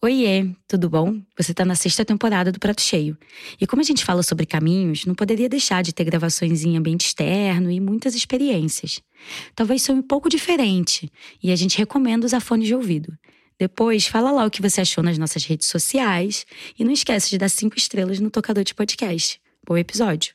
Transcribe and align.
Oiê, 0.00 0.54
tudo 0.68 0.88
bom? 0.88 1.20
Você 1.36 1.50
está 1.50 1.64
na 1.64 1.74
sexta 1.74 2.04
temporada 2.04 2.52
do 2.52 2.60
Prato 2.60 2.80
Cheio. 2.80 3.18
E 3.60 3.66
como 3.66 3.82
a 3.82 3.84
gente 3.84 4.04
fala 4.04 4.22
sobre 4.22 4.46
caminhos, 4.46 5.04
não 5.04 5.12
poderia 5.12 5.48
deixar 5.48 5.82
de 5.82 5.92
ter 5.92 6.04
gravações 6.04 6.62
em 6.62 6.76
ambiente 6.76 7.06
externo 7.06 7.68
e 7.68 7.80
muitas 7.80 8.14
experiências. 8.14 9.02
Talvez 9.56 9.82
seja 9.82 9.98
um 9.98 10.02
pouco 10.02 10.28
diferente, 10.28 11.10
e 11.42 11.50
a 11.50 11.56
gente 11.56 11.76
recomenda 11.76 12.24
usar 12.24 12.38
fones 12.38 12.68
de 12.68 12.76
ouvido. 12.76 13.12
Depois, 13.58 14.06
fala 14.06 14.30
lá 14.30 14.46
o 14.46 14.50
que 14.50 14.62
você 14.62 14.82
achou 14.82 15.02
nas 15.02 15.18
nossas 15.18 15.44
redes 15.44 15.66
sociais 15.66 16.46
e 16.78 16.84
não 16.84 16.92
esquece 16.92 17.28
de 17.28 17.38
dar 17.38 17.48
cinco 17.48 17.76
estrelas 17.76 18.20
no 18.20 18.30
tocador 18.30 18.62
de 18.62 18.76
podcast. 18.76 19.40
Bom 19.66 19.76
episódio! 19.76 20.32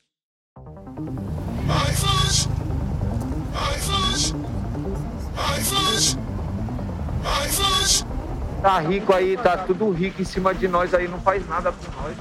Tá 8.63 8.79
rico 8.79 9.13
aí, 9.13 9.35
tá 9.35 9.57
tudo 9.57 9.91
rico 9.91 10.21
em 10.21 10.25
cima 10.25 10.55
de 10.55 10.69
nós 10.69 10.93
aí, 10.93 11.05
não 11.05 11.19
faz 11.19 11.45
nada 11.49 11.69
por 11.73 11.89
nós. 12.01 12.15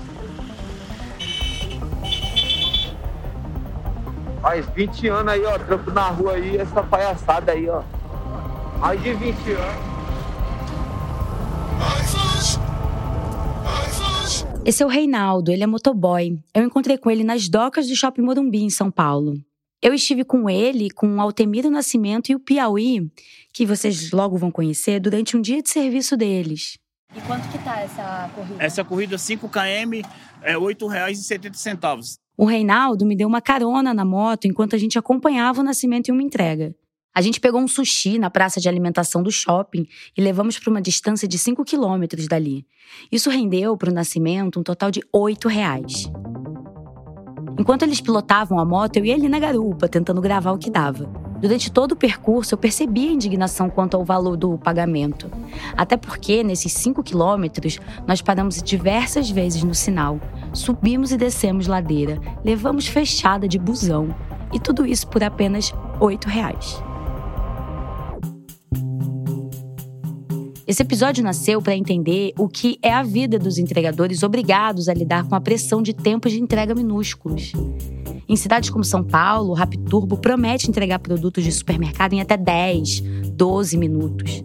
Faz 4.43 4.67
20 4.75 5.09
anos 5.09 5.33
aí, 5.33 5.45
ó, 5.45 5.57
trampo 5.57 5.93
na 5.93 6.09
rua 6.09 6.33
aí, 6.33 6.57
essa 6.57 6.83
palhaçada 6.83 7.53
aí, 7.53 7.71
ó. 7.71 7.85
Mais 8.81 9.01
de 9.01 9.15
20 9.15 9.53
anos. 9.53 9.93
Esse 14.65 14.83
é 14.83 14.87
o 14.87 14.89
Reinaldo, 14.89 15.53
ele 15.53 15.63
é 15.63 15.67
motoboy. 15.67 16.41
Eu 16.53 16.65
encontrei 16.65 16.99
com 16.99 17.09
ele 17.09 17.23
nas 17.23 17.49
docas 17.49 17.87
do 17.87 17.95
Shopping 17.95 18.23
Morumbi, 18.23 18.65
em 18.65 18.71
São 18.71 18.91
Paulo. 18.91 19.35
Eu 19.83 19.93
estive 19.93 20.25
com 20.25 20.49
ele, 20.49 20.91
com 20.93 21.17
o 21.17 21.21
Altemiro 21.21 21.69
Nascimento 21.69 22.31
e 22.31 22.37
o 22.37 22.39
Piauí, 22.39 23.11
que 23.53 23.67
vocês 23.67 24.13
logo 24.13 24.39
vão 24.39 24.49
conhecer, 24.49 25.01
durante 25.01 25.37
um 25.37 25.41
dia 25.41 25.61
de 25.61 25.69
serviço 25.69 26.17
deles. 26.17 26.79
E 27.17 27.21
quanto 27.23 27.49
que 27.49 27.59
tá 27.59 27.81
essa 27.81 28.31
corrida? 28.33 28.65
Essa 28.65 28.85
corrida 28.85 29.19
5 29.19 29.49
km 29.49 30.09
é 30.41 30.53
R$ 30.53 30.59
8,70. 30.59 32.17
O 32.37 32.45
Reinaldo 32.45 33.05
me 33.05 33.17
deu 33.17 33.27
uma 33.27 33.41
carona 33.41 33.93
na 33.93 34.05
moto 34.05 34.47
enquanto 34.47 34.77
a 34.77 34.79
gente 34.79 34.97
acompanhava 35.01 35.61
o 35.61 35.65
Nascimento 35.65 36.09
em 36.09 36.13
uma 36.13 36.23
entrega. 36.23 36.73
A 37.13 37.21
gente 37.21 37.41
pegou 37.41 37.61
um 37.61 37.69
sushi 37.69 38.19
na 38.21 38.31
praça 38.31 38.61
de 38.61 38.69
alimentação 38.69 39.21
do 39.21 39.33
shopping 39.33 39.87
e 40.17 40.23
levamos 40.23 40.61
para 40.61 40.71
uma 40.71 40.81
distância 40.81 41.27
de 41.27 41.37
5 41.37 41.65
quilômetros 41.65 42.29
dali. 42.29 42.65
Isso 43.11 43.29
rendeu 43.29 43.77
para 43.77 43.91
o 43.91 43.93
Nascimento 43.93 44.61
um 44.61 44.63
total 44.63 44.93
de 44.93 45.03
8 45.13 45.49
reais. 45.49 46.09
Enquanto 47.59 47.83
eles 47.83 48.01
pilotavam 48.01 48.59
a 48.59 48.65
moto, 48.65 48.97
eu 48.97 49.05
ia 49.05 49.15
ali 49.15 49.29
na 49.29 49.39
garupa, 49.39 49.89
tentando 49.89 50.21
gravar 50.21 50.53
o 50.53 50.59
que 50.59 50.71
dava. 50.71 51.09
Durante 51.41 51.73
todo 51.73 51.93
o 51.93 51.97
percurso, 51.97 52.55
eu 52.55 52.59
percebi 52.59 53.09
a 53.09 53.13
indignação 53.13 53.69
quanto 53.69 53.97
ao 53.97 54.05
valor 54.05 54.37
do 54.37 54.57
pagamento. 54.59 55.29
Até 55.77 55.97
porque, 55.97 56.45
nesses 56.45 56.73
5 56.73 57.03
quilômetros, 57.03 57.81
nós 58.07 58.23
paramos 58.23 58.63
diversas 58.63 59.29
vezes 59.29 59.65
no 59.65 59.75
sinal, 59.75 60.21
subimos 60.53 61.11
e 61.11 61.17
descemos 61.17 61.67
ladeira, 61.67 62.21
levamos 62.45 62.87
fechada 62.87 63.49
de 63.49 63.59
busão. 63.59 64.15
E 64.53 64.61
tudo 64.61 64.87
isso 64.87 65.09
por 65.09 65.25
apenas 65.25 65.75
8 65.99 66.29
reais. 66.29 66.83
Esse 70.73 70.81
episódio 70.81 71.23
nasceu 71.23 71.61
para 71.61 71.77
entender 71.77 72.33
o 72.39 72.49
que 72.49 72.79
é 72.81 72.91
a 72.91 73.03
vida 73.03 73.39
dos 73.39 73.59
entregadores 73.59 74.23
obrigados 74.23 74.89
a 74.89 74.95
lidar 74.95 75.29
com 75.29 75.35
a 75.35 75.41
pressão 75.41 75.83
de 75.83 75.93
tempos 75.93 76.33
de 76.33 76.41
entrega 76.41 76.75
minúsculos. 76.75 77.53
Em 78.27 78.35
cidades 78.37 78.71
como 78.71 78.83
São 78.83 79.05
Paulo, 79.05 79.51
o 79.51 79.53
Rapturbo 79.53 80.17
promete 80.17 80.71
entregar 80.71 80.99
produtos 81.01 81.45
de 81.45 81.53
supermercado 81.53 82.15
em 82.15 82.23
até 82.23 82.39
10, 82.39 83.03
12 83.35 83.77
minutos. 83.77 84.43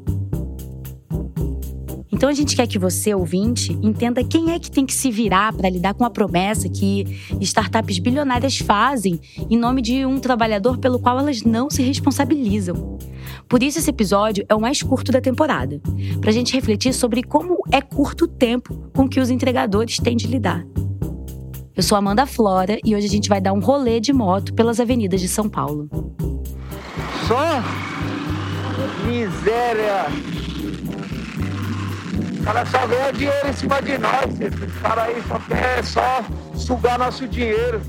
Então 2.11 2.27
a 2.27 2.33
gente 2.33 2.57
quer 2.57 2.67
que 2.67 2.77
você, 2.77 3.13
ouvinte, 3.13 3.71
entenda 3.81 4.21
quem 4.21 4.51
é 4.51 4.59
que 4.59 4.69
tem 4.69 4.85
que 4.85 4.93
se 4.93 5.09
virar 5.09 5.53
para 5.53 5.69
lidar 5.69 5.93
com 5.93 6.03
a 6.03 6.09
promessa 6.09 6.67
que 6.67 7.05
startups 7.39 7.99
bilionárias 7.99 8.57
fazem 8.57 9.17
em 9.49 9.57
nome 9.57 9.81
de 9.81 10.05
um 10.05 10.19
trabalhador 10.19 10.77
pelo 10.77 10.99
qual 10.99 11.19
elas 11.19 11.43
não 11.43 11.69
se 11.69 11.81
responsabilizam. 11.83 12.97
Por 13.49 13.63
isso 13.63 13.79
esse 13.79 13.89
episódio 13.89 14.45
é 14.49 14.55
o 14.55 14.61
mais 14.61 14.81
curto 14.81 15.11
da 15.11 15.21
temporada, 15.21 15.81
para 16.19 16.29
a 16.29 16.33
gente 16.33 16.53
refletir 16.53 16.93
sobre 16.93 17.23
como 17.23 17.57
é 17.71 17.81
curto 17.81 18.25
o 18.25 18.27
tempo 18.27 18.89
com 18.93 19.07
que 19.07 19.19
os 19.19 19.29
entregadores 19.29 19.97
têm 19.97 20.17
de 20.17 20.27
lidar. 20.27 20.65
Eu 21.75 21.83
sou 21.83 21.97
Amanda 21.97 22.25
Flora 22.25 22.77
e 22.83 22.95
hoje 22.95 23.05
a 23.05 23.09
gente 23.09 23.29
vai 23.29 23.39
dar 23.39 23.53
um 23.53 23.59
rolê 23.59 23.99
de 23.99 24.11
moto 24.11 24.53
pelas 24.53 24.79
avenidas 24.79 25.21
de 25.21 25.27
São 25.27 25.47
Paulo. 25.47 25.89
Só 27.27 27.63
miséria! 29.05 30.07
cara 32.47 32.65
só 32.65 32.87
ganha 32.87 33.11
dinheiro 33.11 33.47
em 33.49 33.53
cima 33.53 33.81
de 33.81 33.97
nós. 33.97 34.39
Esse 34.39 34.67
cara 34.81 35.03
aí 35.03 35.21
só 35.27 35.39
quer 35.39 35.83
só 35.83 36.25
sugar 36.55 36.97
nosso 36.97 37.27
dinheiro. 37.27 37.81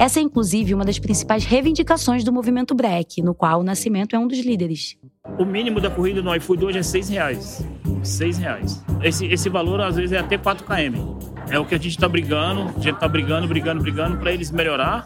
Essa 0.00 0.18
é, 0.18 0.22
inclusive, 0.22 0.72
uma 0.72 0.82
das 0.82 0.98
principais 0.98 1.44
reivindicações 1.44 2.24
do 2.24 2.32
movimento 2.32 2.74
Break, 2.74 3.20
no 3.20 3.34
qual 3.34 3.60
o 3.60 3.62
Nascimento 3.62 4.16
é 4.16 4.18
um 4.18 4.26
dos 4.26 4.38
líderes. 4.38 4.96
O 5.38 5.44
mínimo 5.44 5.78
da 5.78 5.90
corrida 5.90 6.22
no 6.22 6.34
iFood 6.36 6.64
hoje 6.64 6.78
é 6.78 6.82
seis 6.82 7.10
reais. 7.10 7.62
Seis 8.02 8.38
reais. 8.38 8.82
Esse, 9.02 9.26
esse 9.26 9.50
valor, 9.50 9.78
às 9.78 9.96
vezes, 9.96 10.12
é 10.12 10.18
até 10.18 10.38
4 10.38 10.64
km. 10.64 11.18
É 11.50 11.58
o 11.58 11.66
que 11.66 11.74
a 11.74 11.78
gente 11.78 11.90
está 11.90 12.08
brigando, 12.08 12.62
a 12.62 12.80
gente 12.80 12.94
está 12.94 13.06
brigando, 13.06 13.46
brigando, 13.46 13.82
brigando 13.82 14.16
para 14.16 14.32
eles 14.32 14.50
melhorar, 14.50 15.04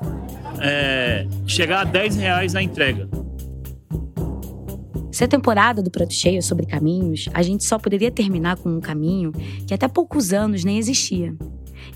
é, 0.60 1.26
chegar 1.44 1.80
a 1.80 1.84
10 1.84 2.14
reais 2.14 2.54
a 2.54 2.62
entrega. 2.62 3.08
Se 5.10 5.24
a 5.24 5.28
temporada 5.28 5.82
do 5.82 5.90
Prato 5.90 6.14
Cheio 6.14 6.38
é 6.38 6.40
sobre 6.40 6.66
caminhos, 6.66 7.28
a 7.34 7.42
gente 7.42 7.64
só 7.64 7.80
poderia 7.80 8.12
terminar 8.12 8.58
com 8.58 8.68
um 8.68 8.80
caminho 8.80 9.32
que 9.66 9.74
até 9.74 9.88
poucos 9.88 10.32
anos 10.32 10.62
nem 10.62 10.78
existia. 10.78 11.34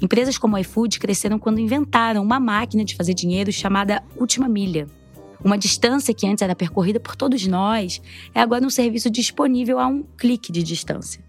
Empresas 0.00 0.38
como 0.38 0.56
a 0.56 0.60
iFood 0.60 0.98
cresceram 0.98 1.38
quando 1.38 1.60
inventaram 1.60 2.22
uma 2.22 2.38
máquina 2.38 2.84
de 2.84 2.94
fazer 2.94 3.14
dinheiro 3.14 3.52
chamada 3.52 4.02
Última 4.16 4.48
Milha. 4.48 4.86
Uma 5.44 5.58
distância 5.58 6.14
que 6.14 6.26
antes 6.26 6.42
era 6.42 6.54
percorrida 6.54 7.00
por 7.00 7.16
todos 7.16 7.46
nós 7.46 8.00
é 8.34 8.40
agora 8.40 8.64
um 8.64 8.70
serviço 8.70 9.10
disponível 9.10 9.78
a 9.78 9.86
um 9.86 10.02
clique 10.16 10.52
de 10.52 10.62
distância 10.62 11.24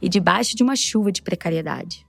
e 0.00 0.08
debaixo 0.08 0.56
de 0.56 0.62
uma 0.62 0.76
chuva 0.76 1.10
de 1.10 1.22
precariedade. 1.22 2.06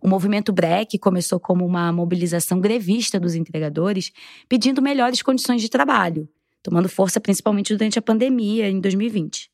O 0.00 0.08
movimento 0.08 0.52
Break 0.52 0.98
começou 0.98 1.38
como 1.38 1.64
uma 1.64 1.92
mobilização 1.92 2.60
grevista 2.60 3.20
dos 3.20 3.34
entregadores 3.34 4.12
pedindo 4.48 4.82
melhores 4.82 5.22
condições 5.22 5.62
de 5.62 5.68
trabalho 5.68 6.28
tomando 6.62 6.88
força 6.88 7.20
principalmente 7.20 7.74
durante 7.74 7.98
a 7.98 8.02
pandemia 8.02 8.68
em 8.68 8.80
2020. 8.80 9.50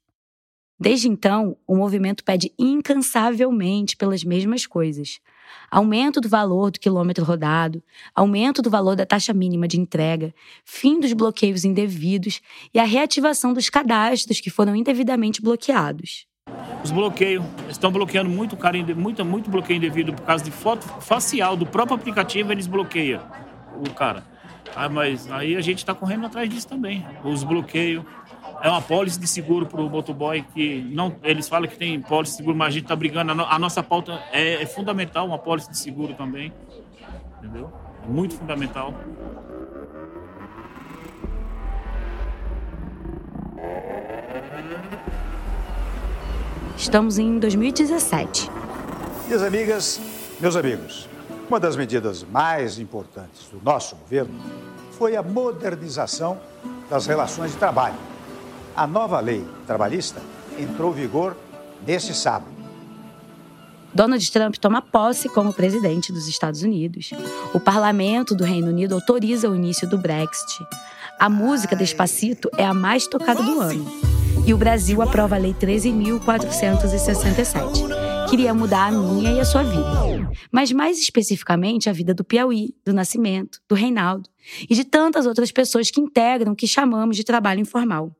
Desde 0.81 1.09
então, 1.09 1.56
o 1.66 1.75
movimento 1.75 2.22
pede 2.22 2.53
incansavelmente 2.59 3.97
pelas 3.97 4.22
mesmas 4.22 4.65
coisas: 4.65 5.21
aumento 5.71 6.21
do 6.21 6.28
valor 6.28 6.71
do 6.71 6.78
quilômetro 6.78 7.25
rodado, 7.25 7.83
aumento 8.15 8.62
do 8.62 8.71
valor 8.71 8.94
da 8.94 9.05
taxa 9.05 9.34
mínima 9.34 9.67
de 9.67 9.81
entrega, 9.81 10.33
fim 10.65 11.00
dos 11.00 11.12
bloqueios 11.12 11.65
indevidos 11.65 12.41
e 12.72 12.78
a 12.78 12.84
reativação 12.84 13.53
dos 13.53 13.69
cadastros 13.69 14.41
que 14.41 14.50
foram 14.50 14.77
indevidamente 14.77 15.43
bloqueados. 15.43 16.27
Os 16.84 16.93
bloqueios 16.93 17.44
estão 17.69 17.91
bloqueando 17.91 18.31
muito, 18.31 18.56
muito, 18.97 19.25
muito 19.25 19.50
bloqueio 19.50 19.78
indevido 19.78 20.12
por 20.12 20.25
causa 20.25 20.44
de 20.44 20.50
foto 20.50 20.87
facial 21.00 21.56
do 21.56 21.67
próprio 21.67 21.97
aplicativo, 21.97 22.53
eles 22.53 22.67
bloqueiam 22.67 23.21
o 23.77 23.93
cara. 23.93 24.25
Ah, 24.75 24.88
mas 24.88 25.31
aí 25.31 25.56
a 25.56 25.61
gente 25.61 25.78
está 25.78 25.94
correndo 25.94 26.27
atrás 26.27 26.49
disso 26.49 26.69
também. 26.69 27.05
Os 27.25 27.43
bloqueios. 27.43 28.05
É 28.61 28.69
uma 28.69 28.83
pólice 28.83 29.21
de 29.21 29.27
seguro 29.27 29.67
para 29.67 29.81
o 29.81 29.89
motoboy 29.89 30.43
que 30.43 30.83
não, 30.91 31.15
eles 31.23 31.49
falam 31.49 31.69
que 31.69 31.77
tem 31.77 32.01
pólice 32.01 32.33
de 32.33 32.37
seguro, 32.39 32.57
mas 32.57 32.69
a 32.69 32.71
gente 32.71 32.83
está 32.83 32.97
brigando. 32.97 33.43
A, 33.43 33.59
nossa 33.59 33.83
pauta 33.83 34.21
é, 34.33 34.63
é, 34.63 34.67
fundamental, 34.67 35.27
uma 35.27 35.39
pólice 35.39 35.71
de 35.71 35.79
seguro 35.79 36.15
também. 36.15 36.53
Entendeu? 37.39 37.73
É 38.05 38.09
muito 38.09 38.35
fundamental. 38.35 38.93
Estamos 46.77 47.19
em 47.19 47.38
2017. 47.38 48.50
Minhas 49.27 49.43
amigas, 49.43 50.00
meus 50.41 50.56
amigos, 50.56 51.09
uma 51.49 51.61
das 51.61 51.77
medidas 51.77 52.25
mais 52.25 52.79
importantes 52.79 53.49
do 53.50 53.61
nosso 53.62 53.94
governo 53.97 54.35
foi 54.93 55.17
a 55.17 55.23
modernização 55.23 56.41
das 56.91 57.06
relações 57.06 57.53
de 57.53 57.56
trabalho. 57.56 58.18
A 58.79 58.87
nova 58.87 59.19
lei 59.19 59.45
trabalhista 59.67 60.23
entrou 60.57 60.93
em 60.93 60.95
vigor 60.95 61.37
neste 61.85 62.15
sábado. 62.15 62.53
Donald 63.93 64.31
Trump 64.31 64.55
toma 64.55 64.81
posse 64.81 65.29
como 65.29 65.53
presidente 65.53 66.13
dos 66.13 66.29
Estados 66.29 66.63
Unidos. 66.63 67.11
O 67.53 67.59
parlamento 67.59 68.37
do 68.37 68.45
Reino 68.45 68.69
Unido 68.69 68.95
autoriza 68.95 69.51
o 69.51 69.57
início 69.57 69.89
do 69.89 69.99
Brexit. 69.99 70.65
A 71.19 71.29
música 71.29 71.75
Despacito 71.75 72.49
é 72.57 72.65
a 72.65 72.73
mais 72.73 73.09
tocada 73.09 73.43
do 73.43 73.61
ano. 73.61 73.85
E 74.47 74.55
o 74.55 74.57
Brasil 74.57 75.03
aprova 75.03 75.35
a 75.35 75.39
Lei 75.41 75.55
13.467 75.55 77.99
queria 78.31 78.53
mudar 78.53 78.89
a 78.89 78.93
minha 78.93 79.33
e 79.33 79.41
a 79.41 79.45
sua 79.45 79.63
vida. 79.63 80.29
Mas 80.53 80.71
mais 80.71 81.01
especificamente 81.01 81.89
a 81.89 81.93
vida 81.93 82.13
do 82.13 82.23
Piauí, 82.23 82.75
do 82.85 82.93
Nascimento, 82.93 83.59
do 83.67 83.75
Reinaldo 83.75 84.29
e 84.69 84.75
de 84.75 84.85
tantas 84.85 85.27
outras 85.27 85.51
pessoas 85.51 85.91
que 85.91 86.01
integram 86.01 86.53
o 86.53 86.57
que 86.57 86.67
chamamos 86.67 87.17
de 87.17 87.25
trabalho 87.25 87.61
informal. 87.61 88.15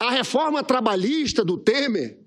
A 0.00 0.10
reforma 0.10 0.62
trabalhista 0.62 1.44
do 1.44 1.56
Temer 1.58 2.18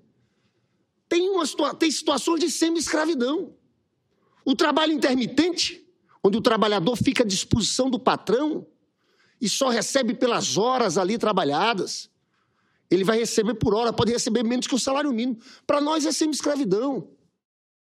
tem, 1.08 1.30
uma, 1.30 1.74
tem 1.74 1.90
situações 1.90 2.40
de 2.40 2.50
semi-escravidão. 2.50 3.54
O 4.44 4.54
trabalho 4.54 4.92
intermitente, 4.92 5.86
onde 6.22 6.36
o 6.36 6.42
trabalhador 6.42 6.96
fica 6.96 7.22
à 7.22 7.26
disposição 7.26 7.88
do 7.88 7.98
patrão 7.98 8.66
e 9.40 9.48
só 9.48 9.68
recebe 9.68 10.14
pelas 10.14 10.56
horas 10.56 10.98
ali 10.98 11.16
trabalhadas. 11.16 12.10
Ele 12.90 13.04
vai 13.04 13.18
receber 13.18 13.54
por 13.54 13.74
hora, 13.74 13.92
pode 13.92 14.12
receber 14.12 14.42
menos 14.42 14.66
que 14.66 14.74
o 14.74 14.78
salário 14.78 15.12
mínimo. 15.12 15.38
Para 15.66 15.80
nós 15.80 16.04
é 16.04 16.12
semi-escravidão. 16.12 17.08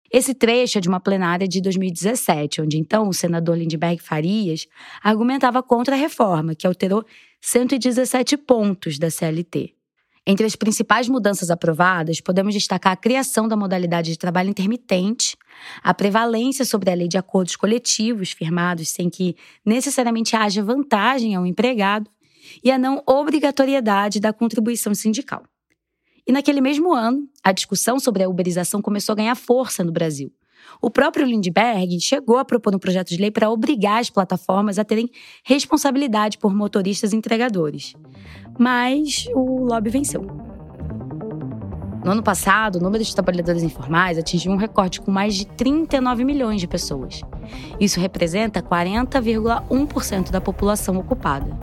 Esse 0.10 0.34
trecho 0.34 0.78
é 0.78 0.82
de 0.82 0.90
uma 0.90 1.00
plenária 1.00 1.48
de 1.48 1.62
2017, 1.62 2.62
onde 2.62 2.78
então 2.78 3.08
o 3.08 3.14
senador 3.14 3.58
Lindbergh 3.58 4.02
Farias 4.02 4.68
argumentava 5.02 5.64
contra 5.64 5.96
a 5.96 5.98
reforma, 5.98 6.54
que 6.54 6.68
alterou 6.68 7.06
117 7.40 8.36
pontos 8.38 9.00
da 9.00 9.10
CLT. 9.10 9.74
Entre 10.26 10.46
as 10.46 10.56
principais 10.56 11.10
mudanças 11.10 11.50
aprovadas, 11.50 12.22
podemos 12.22 12.54
destacar 12.54 12.94
a 12.94 12.98
criação 12.98 13.48
da 13.48 13.58
modalidade 13.58 14.12
de 14.12 14.18
trabalho 14.18 14.50
intermitente, 14.50 15.36
a 15.82 15.94
prevalência 15.94 16.64
sobre 16.64 16.92
a 16.92 16.94
lei 16.94 17.08
de 17.08 17.18
acordos 17.18 17.56
coletivos 17.56 18.32
firmados 18.32 18.90
sem 18.90 19.10
que 19.10 19.36
necessariamente 19.66 20.36
haja 20.36 20.64
vantagem 20.64 21.34
ao 21.34 21.46
empregado 21.46 22.10
e 22.64 22.72
a 22.72 22.78
não 22.78 23.02
obrigatoriedade 23.08 24.20
da 24.20 24.32
contribuição 24.32 24.94
sindical. 24.94 25.44
E 26.28 26.32
naquele 26.32 26.62
mesmo 26.62 26.94
ano, 26.94 27.28
a 27.44 27.52
discussão 27.52 28.00
sobre 28.00 28.24
a 28.24 28.30
uberização 28.30 28.80
começou 28.80 29.14
a 29.14 29.16
ganhar 29.16 29.36
força 29.36 29.84
no 29.84 29.92
Brasil. 29.92 30.32
O 30.80 30.90
próprio 30.90 31.26
Lindbergh 31.26 32.00
chegou 32.00 32.38
a 32.38 32.46
propor 32.46 32.76
um 32.76 32.80
projeto 32.80 33.10
de 33.10 33.18
lei 33.18 33.32
para 33.32 33.50
obrigar 33.50 34.00
as 34.00 34.10
plataformas 34.10 34.78
a 34.78 34.84
terem 34.84 35.10
responsabilidade 35.44 36.38
por 36.38 36.54
motoristas 36.54 37.14
e 37.14 37.16
entregadores. 37.16 37.96
Mas 38.60 39.26
o 39.34 39.66
lobby 39.66 39.90
venceu. 39.90 40.26
No 42.04 42.12
ano 42.12 42.24
passado, 42.24 42.78
o 42.78 42.82
número 42.82 43.04
de 43.04 43.14
trabalhadores 43.14 43.62
informais 43.62 44.18
atingiu 44.18 44.52
um 44.52 44.56
recorde 44.56 45.00
com 45.00 45.12
mais 45.12 45.36
de 45.36 45.46
39 45.46 46.26
milhões 46.26 46.60
de 46.60 46.68
pessoas. 46.68 47.22
Isso 47.80 48.00
representa 48.00 48.62
40,1% 48.62 50.32
da 50.32 50.42
população 50.42 50.98
ocupada. 50.98 51.56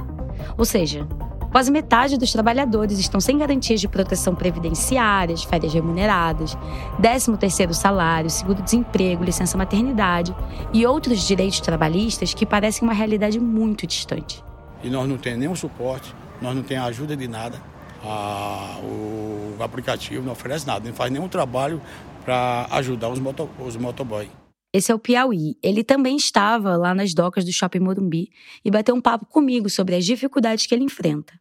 Ou 0.56 0.64
seja, 0.64 1.08
Quase 1.50 1.70
metade 1.70 2.18
dos 2.18 2.30
trabalhadores 2.30 2.98
estão 2.98 3.20
sem 3.20 3.38
garantias 3.38 3.80
de 3.80 3.88
proteção 3.88 4.34
previdenciárias, 4.34 5.42
férias 5.42 5.72
remuneradas, 5.72 6.54
13º 7.00 7.72
salário, 7.72 8.28
seguro-desemprego, 8.28 9.24
licença 9.24 9.56
maternidade 9.56 10.36
e 10.74 10.84
outros 10.84 11.26
direitos 11.26 11.60
trabalhistas 11.60 12.34
que 12.34 12.44
parecem 12.44 12.86
uma 12.86 12.92
realidade 12.92 13.40
muito 13.40 13.86
distante. 13.86 14.44
E 14.84 14.90
nós 14.90 15.08
não 15.08 15.16
temos 15.16 15.38
nenhum 15.38 15.56
suporte, 15.56 16.14
nós 16.40 16.54
não 16.54 16.62
temos 16.62 16.86
ajuda 16.86 17.16
de 17.16 17.26
nada. 17.26 17.60
Ah, 18.04 18.78
o 18.82 19.56
aplicativo 19.62 20.24
não 20.24 20.32
oferece 20.32 20.66
nada, 20.66 20.86
não 20.86 20.94
faz 20.94 21.10
nenhum 21.10 21.28
trabalho 21.28 21.80
para 22.24 22.66
ajudar 22.72 23.08
os, 23.08 23.18
moto, 23.18 23.48
os 23.58 23.74
motoboys. 23.76 24.28
Esse 24.72 24.92
é 24.92 24.94
o 24.94 24.98
Piauí. 24.98 25.56
Ele 25.62 25.82
também 25.82 26.16
estava 26.16 26.76
lá 26.76 26.94
nas 26.94 27.14
docas 27.14 27.44
do 27.44 27.52
Shopping 27.52 27.80
Morumbi 27.80 28.30
e 28.64 28.70
bateu 28.70 28.94
um 28.94 29.00
papo 29.00 29.24
comigo 29.24 29.70
sobre 29.70 29.94
as 29.94 30.04
dificuldades 30.04 30.66
que 30.66 30.74
ele 30.74 30.84
enfrenta. 30.84 31.32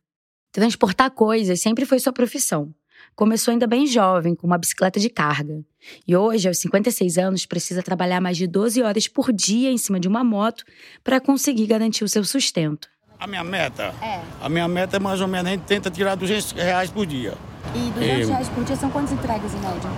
Transportar 0.52 1.12
coisas 1.12 1.60
sempre 1.60 1.86
foi 1.86 2.00
sua 2.00 2.14
profissão. 2.14 2.74
Começou 3.16 3.52
ainda 3.52 3.68
bem 3.68 3.86
jovem, 3.86 4.34
com 4.34 4.48
uma 4.48 4.58
bicicleta 4.58 5.00
de 5.00 5.10
carga. 5.10 5.62
E 6.08 6.16
hoje, 6.16 6.48
aos 6.48 6.58
56 6.60 7.18
anos, 7.18 7.46
precisa 7.46 7.84
trabalhar 7.84 8.22
mais 8.22 8.38
de 8.38 8.48
12 8.48 8.82
horas 8.82 9.08
por 9.08 9.32
dia 9.32 9.72
em 9.72 9.78
cima 9.78 10.00
de 10.00 10.08
uma 10.08 10.24
moto 10.24 10.64
para 11.04 11.20
conseguir 11.20 11.68
garantir 11.68 12.04
o 12.04 12.08
seu 12.08 12.24
sustento. 12.24 12.88
A 13.20 13.28
minha 13.28 13.44
meta? 13.44 13.94
É. 14.02 14.22
A 14.42 14.48
minha 14.48 14.68
meta 14.68 14.98
é 14.98 15.00
mais 15.00 15.20
ou 15.20 15.28
menos, 15.28 15.48
a 15.48 15.52
gente 15.52 15.64
tenta 15.64 15.92
tirar 15.92 16.16
200 16.16 16.52
reais 16.54 16.90
por 16.90 17.06
dia. 17.06 17.34
E 17.76 17.92
200 17.92 18.30
reais 18.30 18.50
por 18.50 18.64
dia 18.64 18.76
são 18.76 18.90
quantas 18.90 19.12
entregas 19.12 19.54
em 19.54 19.60
média? 19.60 19.92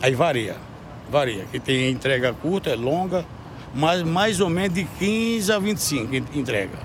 Aí 0.00 0.14
varia. 0.14 0.71
Varia. 1.12 1.44
Que 1.44 1.60
tem 1.60 1.90
entrega 1.90 2.32
curta, 2.32 2.70
é 2.70 2.74
longa, 2.74 3.26
mas 3.74 4.02
mais 4.02 4.40
ou 4.40 4.48
menos 4.48 4.74
de 4.74 4.84
15 4.98 5.52
a 5.52 5.58
25 5.58 6.14
entrega. 6.34 6.78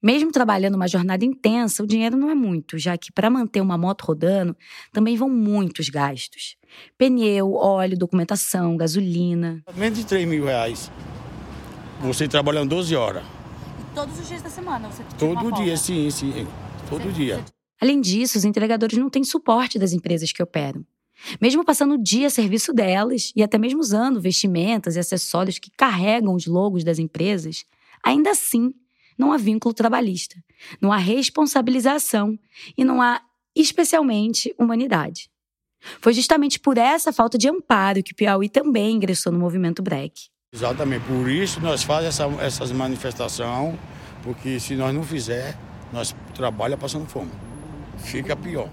Mesmo 0.00 0.30
trabalhando 0.30 0.76
uma 0.76 0.86
jornada 0.86 1.24
intensa, 1.24 1.82
o 1.82 1.86
dinheiro 1.86 2.16
não 2.16 2.30
é 2.30 2.34
muito, 2.34 2.78
já 2.78 2.96
que 2.96 3.12
para 3.12 3.28
manter 3.28 3.60
uma 3.60 3.76
moto 3.76 4.02
rodando 4.02 4.56
também 4.92 5.16
vão 5.16 5.28
muitos 5.28 5.88
gastos: 5.88 6.56
pneu, 6.96 7.54
óleo, 7.54 7.98
documentação, 7.98 8.76
gasolina. 8.76 9.62
Menos 9.74 9.98
de 9.98 10.06
3 10.06 10.28
mil 10.28 10.44
reais. 10.44 10.90
Você 12.00 12.28
trabalhando 12.28 12.70
12 12.70 12.94
horas. 12.94 13.24
E 13.24 13.94
todos 13.94 14.16
os 14.18 14.28
dias 14.28 14.42
da 14.42 14.50
semana? 14.50 14.88
Você 14.88 15.02
Todo 15.18 15.52
dia, 15.52 15.76
sim, 15.76 16.08
sim. 16.08 16.46
Todo 16.88 17.02
você, 17.02 17.12
dia. 17.12 17.44
Além 17.80 18.00
disso, 18.00 18.38
os 18.38 18.44
entregadores 18.44 18.96
não 18.96 19.10
têm 19.10 19.24
suporte 19.24 19.76
das 19.76 19.92
empresas 19.92 20.32
que 20.32 20.42
operam. 20.42 20.84
Mesmo 21.40 21.64
passando 21.64 21.94
o 21.94 22.02
dia 22.02 22.26
a 22.26 22.30
serviço 22.30 22.72
delas 22.72 23.32
e 23.36 23.42
até 23.42 23.58
mesmo 23.58 23.80
usando 23.80 24.20
vestimentas 24.20 24.96
e 24.96 24.98
acessórios 24.98 25.58
que 25.58 25.70
carregam 25.70 26.34
os 26.34 26.46
logos 26.46 26.84
das 26.84 26.98
empresas, 26.98 27.64
ainda 28.02 28.30
assim 28.30 28.74
não 29.16 29.32
há 29.32 29.36
vínculo 29.36 29.74
trabalhista, 29.74 30.36
não 30.80 30.92
há 30.92 30.96
responsabilização 30.96 32.38
e 32.76 32.84
não 32.84 33.00
há, 33.00 33.20
especialmente, 33.54 34.54
humanidade. 34.58 35.30
Foi 36.00 36.12
justamente 36.12 36.60
por 36.60 36.78
essa 36.78 37.12
falta 37.12 37.36
de 37.36 37.48
amparo 37.48 38.02
que 38.02 38.14
Piauí 38.14 38.48
também 38.48 38.96
ingressou 38.96 39.32
no 39.32 39.38
movimento 39.38 39.82
break. 39.82 40.28
Exatamente, 40.52 41.04
por 41.06 41.28
isso 41.28 41.60
nós 41.60 41.82
fazemos 41.82 42.20
essa, 42.20 42.44
essas 42.44 42.72
manifestações, 42.72 43.74
porque 44.22 44.60
se 44.60 44.74
nós 44.74 44.94
não 44.94 45.02
fizer, 45.02 45.56
nós 45.92 46.14
trabalhamos 46.34 46.82
passando 46.82 47.06
fome. 47.06 47.30
Fica 47.98 48.36
pior. 48.36 48.68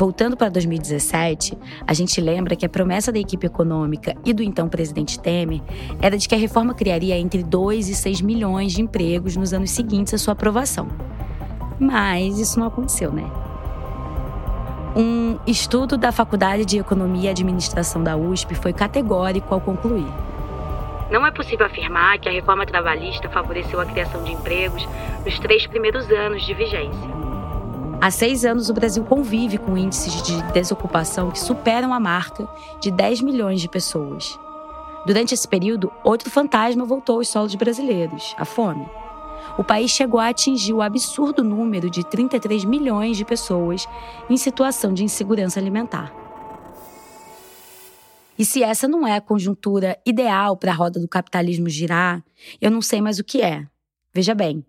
Voltando 0.00 0.34
para 0.34 0.48
2017, 0.48 1.58
a 1.86 1.92
gente 1.92 2.22
lembra 2.22 2.56
que 2.56 2.64
a 2.64 2.70
promessa 2.70 3.12
da 3.12 3.18
equipe 3.18 3.46
econômica 3.46 4.16
e 4.24 4.32
do 4.32 4.42
então 4.42 4.66
presidente 4.66 5.20
Temer 5.20 5.60
era 6.00 6.16
de 6.16 6.26
que 6.26 6.34
a 6.34 6.38
reforma 6.38 6.72
criaria 6.72 7.18
entre 7.18 7.42
2 7.42 7.90
e 7.90 7.94
6 7.94 8.22
milhões 8.22 8.72
de 8.72 8.80
empregos 8.80 9.36
nos 9.36 9.52
anos 9.52 9.72
seguintes 9.72 10.14
à 10.14 10.16
sua 10.16 10.32
aprovação. 10.32 10.88
Mas 11.78 12.38
isso 12.38 12.58
não 12.58 12.68
aconteceu, 12.68 13.12
né? 13.12 13.30
Um 14.96 15.38
estudo 15.46 15.98
da 15.98 16.10
Faculdade 16.10 16.64
de 16.64 16.78
Economia 16.78 17.28
e 17.28 17.28
Administração 17.28 18.02
da 18.02 18.16
USP 18.16 18.54
foi 18.54 18.72
categórico 18.72 19.52
ao 19.52 19.60
concluir. 19.60 20.10
Não 21.10 21.26
é 21.26 21.30
possível 21.30 21.66
afirmar 21.66 22.18
que 22.18 22.26
a 22.26 22.32
reforma 22.32 22.64
trabalhista 22.64 23.28
favoreceu 23.28 23.78
a 23.78 23.84
criação 23.84 24.24
de 24.24 24.32
empregos 24.32 24.88
nos 25.26 25.38
três 25.38 25.66
primeiros 25.66 26.10
anos 26.10 26.42
de 26.46 26.54
vigência. 26.54 27.29
Há 28.02 28.10
seis 28.10 28.46
anos, 28.46 28.70
o 28.70 28.72
Brasil 28.72 29.04
convive 29.04 29.58
com 29.58 29.76
índices 29.76 30.22
de 30.22 30.42
desocupação 30.52 31.30
que 31.30 31.38
superam 31.38 31.92
a 31.92 32.00
marca 32.00 32.48
de 32.80 32.90
10 32.90 33.20
milhões 33.20 33.60
de 33.60 33.68
pessoas. 33.68 34.38
Durante 35.04 35.34
esse 35.34 35.46
período, 35.46 35.92
outro 36.02 36.30
fantasma 36.30 36.82
voltou 36.86 37.18
aos 37.18 37.28
solos 37.28 37.54
brasileiros: 37.54 38.34
a 38.38 38.46
fome. 38.46 38.88
O 39.58 39.64
país 39.64 39.90
chegou 39.90 40.18
a 40.18 40.28
atingir 40.28 40.72
o 40.72 40.80
absurdo 40.80 41.44
número 41.44 41.90
de 41.90 42.02
33 42.02 42.64
milhões 42.64 43.18
de 43.18 43.24
pessoas 43.24 43.86
em 44.30 44.36
situação 44.38 44.94
de 44.94 45.04
insegurança 45.04 45.60
alimentar. 45.60 46.10
E 48.38 48.46
se 48.46 48.62
essa 48.62 48.88
não 48.88 49.06
é 49.06 49.16
a 49.16 49.20
conjuntura 49.20 49.98
ideal 50.06 50.56
para 50.56 50.72
a 50.72 50.74
roda 50.74 50.98
do 50.98 51.06
capitalismo 51.06 51.68
girar, 51.68 52.24
eu 52.62 52.70
não 52.70 52.80
sei 52.80 53.02
mais 53.02 53.18
o 53.18 53.24
que 53.24 53.42
é. 53.42 53.66
Veja 54.14 54.34
bem, 54.34 54.64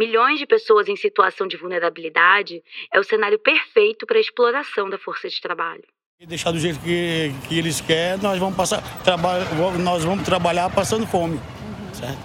milhões 0.00 0.38
de 0.38 0.46
pessoas 0.46 0.88
em 0.88 0.96
situação 0.96 1.46
de 1.46 1.58
vulnerabilidade 1.58 2.62
é 2.90 2.98
o 2.98 3.04
cenário 3.04 3.38
perfeito 3.38 4.06
para 4.06 4.16
a 4.16 4.20
exploração 4.20 4.88
da 4.88 4.96
força 4.96 5.28
de 5.28 5.38
trabalho. 5.38 5.84
Deixar 6.26 6.52
do 6.52 6.58
jeito 6.58 6.80
que, 6.80 7.30
que 7.46 7.58
eles 7.58 7.82
querem, 7.82 8.22
nós 8.22 8.38
vamos 8.38 8.56
passar 8.56 8.80
trabalho, 9.02 9.44
nós 9.78 10.02
vamos 10.02 10.24
trabalhar 10.24 10.70
passando 10.70 11.06
fome, 11.06 11.36
uhum. 11.36 11.94
certo? 11.94 12.18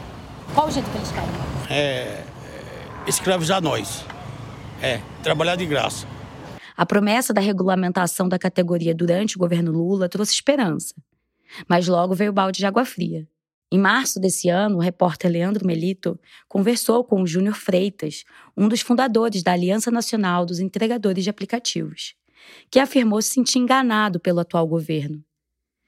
Qual 0.53 0.67
o 0.67 0.71
jeito 0.71 0.89
que 0.89 0.97
eles 0.97 1.11
querem? 1.11 1.29
É, 1.69 2.23
é 2.23 2.23
escravizar 3.07 3.61
nós. 3.61 4.05
É, 4.81 5.01
trabalhar 5.21 5.57
de 5.57 5.65
graça. 5.65 6.07
A 6.77 6.85
promessa 6.85 7.33
da 7.33 7.41
regulamentação 7.41 8.27
da 8.27 8.39
categoria 8.39 8.93
durante 8.93 9.35
o 9.35 9.39
governo 9.39 9.71
Lula 9.71 10.07
trouxe 10.07 10.33
esperança. 10.33 10.93
Mas 11.67 11.87
logo 11.87 12.13
veio 12.13 12.31
o 12.31 12.33
balde 12.33 12.59
de 12.59 12.65
água 12.65 12.85
fria. 12.85 13.25
Em 13.71 13.79
março 13.79 14.19
desse 14.19 14.47
ano, 14.47 14.77
o 14.77 14.81
repórter 14.81 15.31
Leandro 15.31 15.65
Melito 15.65 16.19
conversou 16.47 17.03
com 17.03 17.21
o 17.21 17.27
Júnior 17.27 17.55
Freitas, 17.55 18.23
um 18.55 18.67
dos 18.67 18.81
fundadores 18.81 19.41
da 19.41 19.53
Aliança 19.53 19.89
Nacional 19.89 20.45
dos 20.45 20.59
Entregadores 20.59 21.23
de 21.23 21.29
Aplicativos, 21.29 22.13
que 22.69 22.79
afirmou 22.79 23.21
se 23.21 23.29
sentir 23.29 23.59
enganado 23.59 24.19
pelo 24.19 24.39
atual 24.39 24.67
governo. 24.67 25.23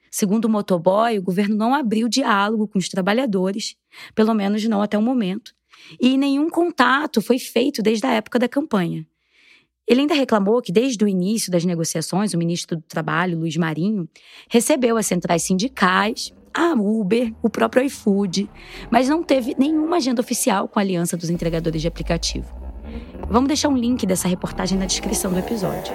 Segundo 0.09 0.45
o 0.45 0.49
motoboy, 0.49 1.19
o 1.19 1.23
governo 1.23 1.55
não 1.55 1.75
abriu 1.75 2.09
diálogo 2.09 2.67
com 2.67 2.79
os 2.79 2.89
trabalhadores, 2.89 3.75
pelo 4.15 4.33
menos 4.33 4.63
não 4.65 4.81
até 4.81 4.97
o 4.97 5.01
momento, 5.01 5.53
e 5.99 6.17
nenhum 6.17 6.49
contato 6.49 7.21
foi 7.21 7.37
feito 7.37 7.83
desde 7.83 8.07
a 8.07 8.13
época 8.13 8.39
da 8.39 8.49
campanha. 8.49 9.05
Ele 9.87 10.01
ainda 10.01 10.15
reclamou 10.15 10.61
que, 10.61 10.71
desde 10.71 11.05
o 11.05 11.07
início 11.07 11.51
das 11.51 11.63
negociações, 11.63 12.33
o 12.33 12.37
ministro 12.37 12.75
do 12.75 12.81
Trabalho, 12.81 13.37
Luiz 13.37 13.55
Marinho, 13.55 14.09
recebeu 14.49 14.97
as 14.97 15.05
centrais 15.05 15.43
sindicais 15.43 16.33
a 16.57 16.73
Uber, 16.73 17.31
o 17.43 17.49
próprio 17.51 17.83
iFood, 17.83 18.49
mas 18.89 19.07
não 19.07 19.21
teve 19.21 19.55
nenhuma 19.59 19.97
agenda 19.97 20.19
oficial 20.19 20.67
com 20.67 20.79
a 20.79 20.81
Aliança 20.81 21.15
dos 21.15 21.29
Entregadores 21.29 21.79
de 21.79 21.87
Aplicativo. 21.87 22.51
Vamos 23.29 23.47
deixar 23.47 23.69
um 23.69 23.77
link 23.77 24.07
dessa 24.07 24.27
reportagem 24.27 24.75
na 24.75 24.87
descrição 24.87 25.31
do 25.31 25.37
episódio. 25.37 25.93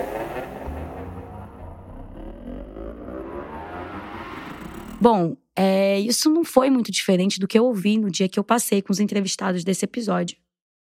Bom, 5.00 5.36
é, 5.56 5.98
isso 5.98 6.30
não 6.30 6.44
foi 6.44 6.70
muito 6.70 6.92
diferente 6.92 7.40
do 7.40 7.48
que 7.48 7.58
eu 7.58 7.64
ouvi 7.64 7.98
no 7.98 8.08
dia 8.08 8.28
que 8.28 8.38
eu 8.38 8.44
passei 8.44 8.80
com 8.80 8.92
os 8.92 9.00
entrevistados 9.00 9.64
desse 9.64 9.84
episódio. 9.84 10.36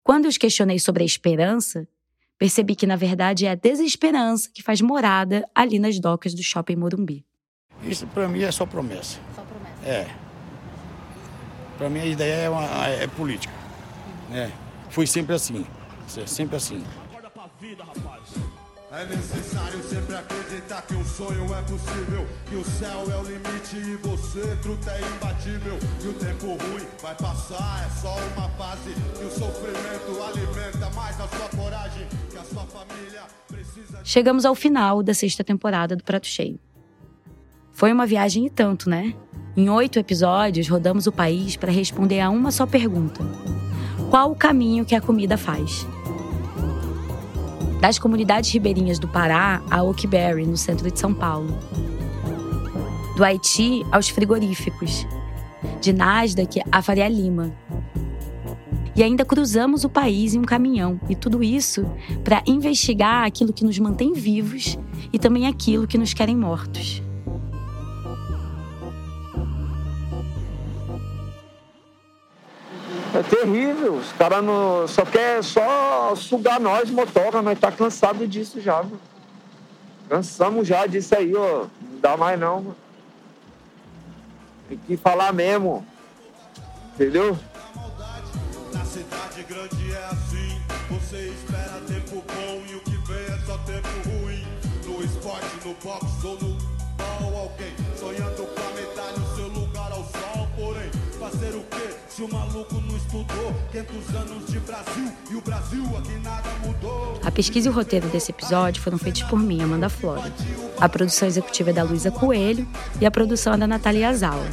Quando 0.03 0.25
eu 0.25 0.29
os 0.29 0.37
questionei 0.37 0.77
sobre 0.77 1.03
a 1.03 1.05
esperança, 1.05 1.87
percebi 2.37 2.75
que 2.75 2.85
na 2.85 2.97
verdade 2.97 3.45
é 3.45 3.51
a 3.51 3.55
desesperança 3.55 4.49
que 4.53 4.61
faz 4.61 4.81
morada 4.81 5.47
ali 5.55 5.79
nas 5.79 5.99
docas 6.01 6.33
do 6.33 6.43
Shopping 6.43 6.75
Morumbi. 6.75 7.25
Isso 7.83 8.05
para 8.07 8.27
mim 8.27 8.41
é 8.41 8.51
só 8.51 8.65
promessa. 8.65 9.19
Só 9.35 9.41
promessa. 9.41 9.58
É. 9.89 10.05
Para 11.79 11.89
mim 11.89 11.99
a 11.99 12.05
ideia 12.05 12.33
é, 12.43 12.49
uma, 12.49 12.87
é 12.87 13.07
política. 13.07 13.53
É. 14.31 14.51
Foi 14.91 15.07
sempre 15.07 15.33
assim. 15.33 15.65
É 16.15 16.27
sempre 16.27 16.57
assim. 16.57 16.83
É 18.91 19.05
necessário 19.05 19.83
sempre 19.83 20.15
acreditar 20.15 20.83
que 20.83 20.93
um 20.93 21.03
sonho 21.03 21.43
é 21.55 21.61
possível, 21.63 22.27
que 22.47 22.55
o 22.55 22.63
céu 22.63 23.03
é 23.11 23.17
o 23.17 23.23
limite 23.23 23.77
e 23.77 23.95
você, 23.95 24.55
truta, 24.61 24.91
é 24.91 25.01
imbatível. 25.01 25.79
E 26.03 26.07
o 26.07 26.13
tempo 26.13 26.47
ruim 26.47 26.85
vai 27.01 27.15
passar, 27.15 27.85
é 27.85 27.89
só 27.99 28.15
uma 28.35 28.47
fase. 28.49 28.91
E 28.91 29.25
o 29.25 29.31
sofrimento 29.31 30.23
alimenta 30.23 30.89
mais 30.91 31.19
a 31.19 31.27
sua 31.27 31.49
coragem, 31.49 32.07
que 32.29 32.37
a 32.37 32.43
sua 32.43 32.63
família 32.65 33.23
precisa. 33.47 34.01
Chegamos 34.03 34.45
ao 34.45 34.53
final 34.53 35.01
da 35.01 35.15
sexta 35.15 35.43
temporada 35.43 35.95
do 35.95 36.03
Prato 36.03 36.27
Cheio. 36.27 36.59
Foi 37.71 37.93
uma 37.93 38.05
viagem 38.05 38.45
e 38.45 38.49
tanto, 38.49 38.89
né? 38.89 39.15
Em 39.59 39.69
oito 39.69 39.99
episódios, 39.99 40.69
rodamos 40.69 41.05
o 41.05 41.11
país 41.11 41.57
para 41.57 41.69
responder 41.69 42.21
a 42.21 42.29
uma 42.29 42.49
só 42.49 42.65
pergunta: 42.65 43.21
Qual 44.09 44.31
o 44.31 44.35
caminho 44.35 44.85
que 44.85 44.95
a 44.95 45.01
comida 45.01 45.37
faz? 45.37 45.85
Das 47.81 47.99
comunidades 47.99 48.53
ribeirinhas 48.53 48.99
do 48.99 49.09
Pará 49.09 49.61
a 49.69 49.83
Oakberry, 49.83 50.45
no 50.45 50.55
centro 50.55 50.89
de 50.89 50.97
São 50.97 51.13
Paulo. 51.13 51.59
Do 53.17 53.23
Haiti 53.25 53.85
aos 53.91 54.07
frigoríficos. 54.07 55.05
De 55.81 55.91
Nasdaq 55.91 56.61
a 56.71 56.81
Faria 56.81 57.09
Lima. 57.09 57.51
E 58.95 59.03
ainda 59.03 59.25
cruzamos 59.25 59.83
o 59.83 59.89
país 59.89 60.33
em 60.33 60.39
um 60.39 60.43
caminhão. 60.43 60.97
E 61.09 61.15
tudo 61.15 61.43
isso 61.43 61.85
para 62.23 62.41
investigar 62.47 63.25
aquilo 63.25 63.51
que 63.51 63.65
nos 63.65 63.77
mantém 63.77 64.13
vivos 64.13 64.79
e 65.11 65.19
também 65.19 65.47
aquilo 65.47 65.85
que 65.85 65.97
nos 65.97 66.13
querem 66.13 66.37
mortos. 66.37 67.03
É 73.19 73.23
terrível. 73.23 73.95
Os 73.95 74.13
caras 74.13 74.41
não- 74.41 74.87
só 74.87 75.03
quer 75.05 75.43
só 75.43 76.15
sugar 76.15 76.57
nós, 76.57 76.89
motora. 76.89 77.41
Nós 77.41 77.59
tá 77.59 77.69
cansado 77.69 78.25
disso 78.25 78.61
já, 78.61 78.77
mano. 78.81 78.99
Cansamos 80.07 80.65
já 80.65 80.85
disso 80.87 81.13
aí, 81.15 81.35
ó. 81.35 81.65
Não 81.81 81.99
dá 81.99 82.15
mais 82.15 82.39
não, 82.39 82.61
mano. 82.61 82.75
Tem 84.69 84.77
que 84.77 84.95
falar 84.95 85.33
mesmo. 85.33 85.85
Entendeu? 86.95 87.37
Na 88.73 88.85
cidade 88.85 89.43
grande 89.43 89.91
é 89.93 90.05
assim. 90.05 90.61
Você 90.89 91.17
espera 91.27 91.81
tempo 91.87 92.23
bom 92.25 92.63
e 92.69 92.75
o 92.75 92.79
que 92.79 92.97
vem 93.05 93.25
é 93.35 93.39
só 93.45 93.57
tempo 93.59 93.87
ruim. 94.07 94.47
No 94.85 95.03
esporte, 95.03 95.67
no 95.67 95.73
boxe 95.75 96.25
ou 96.25 96.35
no 96.39 96.57
ball, 96.97 97.41
alguém 97.41 97.73
sonhando 97.99 98.43
fazer 101.29 101.55
o 101.55 101.61
quê 101.61 101.95
se 102.09 102.23
o 102.23 102.33
maluco 102.33 102.75
não 102.75 102.97
estudou? 102.97 103.53
500 103.71 104.15
anos 104.15 104.47
de 104.47 104.59
Brasil 104.59 105.11
e 105.29 105.35
o 105.35 105.41
Brasil 105.41 105.83
aqui 105.97 106.19
nada 106.23 106.49
mudou. 106.65 107.19
A 107.23 107.31
pesquisa 107.31 107.67
e 107.67 107.71
o 107.71 107.73
roteiro 107.73 108.07
desse 108.09 108.31
episódio 108.31 108.81
foram 108.81 108.97
feitos 108.97 109.23
por 109.23 109.39
mim, 109.39 109.61
Amanda 109.61 109.89
Flora. 109.89 110.33
A 110.79 110.89
produção 110.89 111.27
executiva 111.27 111.69
é 111.69 111.73
da 111.73 111.83
Luísa 111.83 112.09
Coelho 112.09 112.67
e 112.99 113.05
a 113.05 113.11
produção 113.11 113.53
é 113.53 113.57
da 113.57 113.67
Natália 113.67 114.07
Yazawa. 114.07 114.47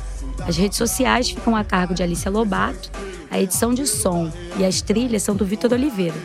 As 0.47 0.57
redes 0.57 0.77
sociais 0.77 1.31
ficam 1.31 1.57
a 1.57 1.65
cargo 1.65 1.95
de 1.95 2.03
Alicia 2.03 2.31
Lobato, 2.31 2.91
a 3.31 3.41
edição 3.41 3.73
de 3.73 3.87
som 3.87 4.31
e 4.59 4.65
as 4.65 4.83
trilhas 4.83 5.23
são 5.23 5.35
do 5.35 5.45
Vitor 5.45 5.73
Oliveira. 5.73 6.17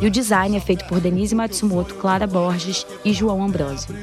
E 0.00 0.06
o 0.06 0.10
design 0.10 0.56
é 0.56 0.60
feito 0.60 0.84
por 0.86 1.00
Denise 1.00 1.34
Matsumoto, 1.34 1.94
Clara 1.94 2.26
Borges 2.26 2.84
e 3.04 3.12
João 3.12 3.42
Ambrosio. 3.42 3.94